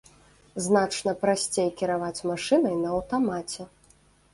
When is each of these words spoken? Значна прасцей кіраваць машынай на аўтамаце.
Значна 0.67 1.13
прасцей 1.21 1.69
кіраваць 1.83 2.25
машынай 2.33 2.75
на 2.83 2.87
аўтамаце. 3.01 3.73